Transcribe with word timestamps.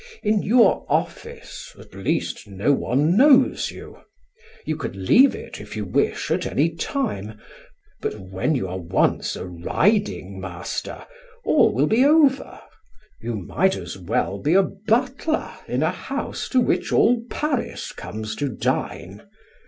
In 0.23 0.41
your 0.41 0.83
office 0.89 1.75
at 1.77 1.93
least 1.93 2.47
no 2.47 2.73
one 2.73 3.15
knows 3.15 3.69
you; 3.69 3.99
you 4.65 4.75
can 4.75 5.05
leave 5.05 5.35
it 5.35 5.61
if 5.61 5.75
you 5.75 5.85
wish 5.85 6.29
to 6.29 6.33
at 6.33 6.47
any 6.47 6.69
time. 6.73 7.37
But 8.01 8.19
when 8.19 8.55
you 8.55 8.67
are 8.67 8.79
once 8.79 9.35
a 9.35 9.45
riding 9.45 10.39
master 10.39 11.05
all 11.45 11.71
will 11.71 11.85
be 11.85 12.03
over. 12.03 12.59
You 13.19 13.35
might 13.35 13.75
as 13.75 13.95
well 13.95 14.39
be 14.39 14.55
a 14.55 14.63
butler 14.63 15.51
in 15.67 15.83
a 15.83 15.91
house 15.91 16.49
to 16.49 16.59
which 16.59 16.91
all 16.91 17.21
Paris 17.29 17.91
comes 17.91 18.35
to 18.37 18.49
dine. 18.49 19.21